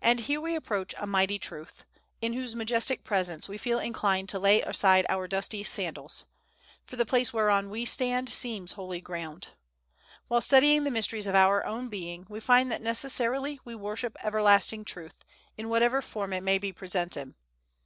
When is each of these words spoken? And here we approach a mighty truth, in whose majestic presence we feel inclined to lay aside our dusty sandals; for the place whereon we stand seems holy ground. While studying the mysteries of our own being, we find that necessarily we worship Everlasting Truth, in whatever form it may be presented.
And 0.00 0.20
here 0.20 0.40
we 0.40 0.54
approach 0.54 0.94
a 0.96 1.06
mighty 1.06 1.38
truth, 1.38 1.84
in 2.22 2.32
whose 2.32 2.56
majestic 2.56 3.04
presence 3.04 3.46
we 3.46 3.58
feel 3.58 3.78
inclined 3.78 4.30
to 4.30 4.38
lay 4.38 4.62
aside 4.62 5.04
our 5.10 5.28
dusty 5.28 5.62
sandals; 5.62 6.24
for 6.82 6.96
the 6.96 7.04
place 7.04 7.34
whereon 7.34 7.68
we 7.68 7.84
stand 7.84 8.30
seems 8.30 8.72
holy 8.72 9.02
ground. 9.02 9.48
While 10.28 10.40
studying 10.40 10.84
the 10.84 10.90
mysteries 10.90 11.26
of 11.26 11.34
our 11.34 11.62
own 11.66 11.88
being, 11.90 12.24
we 12.30 12.40
find 12.40 12.72
that 12.72 12.80
necessarily 12.80 13.60
we 13.66 13.74
worship 13.74 14.16
Everlasting 14.24 14.86
Truth, 14.86 15.26
in 15.58 15.68
whatever 15.68 16.00
form 16.00 16.32
it 16.32 16.40
may 16.42 16.56
be 16.56 16.72
presented. 16.72 17.34